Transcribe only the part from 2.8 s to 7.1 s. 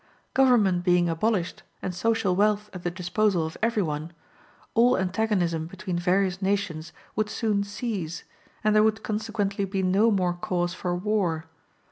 the disposal of every one, all antagonism between various nations